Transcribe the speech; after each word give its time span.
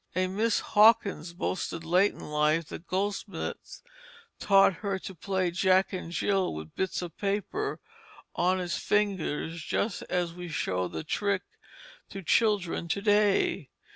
A 0.15 0.25
Miss 0.25 0.61
Hawkins 0.61 1.31
boasted 1.35 1.83
late 1.83 2.11
in 2.11 2.21
life 2.21 2.69
that 2.69 2.87
Goldsmith 2.87 3.83
taught 4.39 4.77
her 4.81 4.97
to 4.97 5.13
play 5.13 5.51
Jack 5.51 5.93
and 5.93 6.11
Jill 6.11 6.55
with 6.55 6.73
bits 6.73 7.03
of 7.03 7.15
paper 7.19 7.79
on 8.33 8.57
his 8.57 8.77
fingers 8.79 9.61
just 9.63 10.01
as 10.09 10.33
we 10.33 10.47
show 10.47 10.87
the 10.87 11.03
trick 11.03 11.43
to 12.09 12.23
children 12.23 12.87
to 12.87 13.01
day. 13.03 13.69